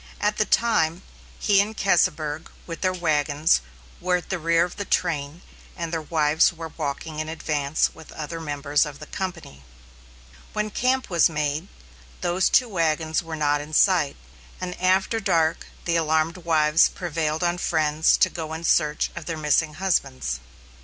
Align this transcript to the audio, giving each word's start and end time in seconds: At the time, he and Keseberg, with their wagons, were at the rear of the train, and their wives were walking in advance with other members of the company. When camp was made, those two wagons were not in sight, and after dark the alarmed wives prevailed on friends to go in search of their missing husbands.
At 0.19 0.37
the 0.37 0.45
time, 0.45 1.03
he 1.37 1.61
and 1.61 1.77
Keseberg, 1.77 2.49
with 2.65 2.81
their 2.81 2.91
wagons, 2.91 3.61
were 3.99 4.15
at 4.17 4.31
the 4.31 4.39
rear 4.39 4.65
of 4.65 4.77
the 4.77 4.83
train, 4.83 5.43
and 5.77 5.93
their 5.93 6.01
wives 6.01 6.51
were 6.51 6.69
walking 6.75 7.19
in 7.19 7.29
advance 7.29 7.93
with 7.93 8.11
other 8.13 8.41
members 8.41 8.83
of 8.83 8.97
the 8.97 9.05
company. 9.05 9.63
When 10.53 10.71
camp 10.71 11.11
was 11.11 11.29
made, 11.29 11.67
those 12.21 12.49
two 12.49 12.67
wagons 12.67 13.21
were 13.21 13.35
not 13.35 13.61
in 13.61 13.73
sight, 13.73 14.15
and 14.59 14.73
after 14.81 15.19
dark 15.19 15.67
the 15.85 15.97
alarmed 15.97 16.37
wives 16.37 16.89
prevailed 16.89 17.43
on 17.43 17.59
friends 17.59 18.17
to 18.17 18.29
go 18.31 18.53
in 18.55 18.63
search 18.63 19.11
of 19.15 19.27
their 19.27 19.37
missing 19.37 19.75
husbands. 19.75 20.39